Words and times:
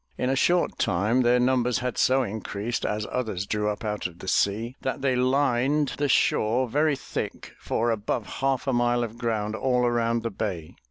In 0.17 0.31
a 0.31 0.35
short 0.35 0.79
time 0.79 1.21
their 1.21 1.39
numbers 1.39 1.77
had 1.77 1.95
so 1.95 2.23
increased 2.23 2.87
as 2.87 3.05
others 3.11 3.45
drew 3.45 3.69
up 3.69 3.85
out 3.85 4.07
of 4.07 4.17
the 4.17 4.27
sea 4.27 4.75
that 4.81 5.01
they 5.03 5.15
lined 5.15 5.91
333 5.91 5.91
M 5.91 5.91
Y 5.91 5.91
BOOK 5.91 5.91
HOUSE 5.91 5.95
the 5.97 6.09
shore 6.09 6.67
very 6.81 6.95
thick 6.95 7.53
for 7.59 7.91
above 7.91 8.25
half 8.25 8.65
a 8.65 8.73
mile 8.73 9.03
of 9.03 9.19
ground 9.19 9.55
all 9.55 9.85
around 9.85 10.23
the 10.23 10.31
bay. 10.31 10.73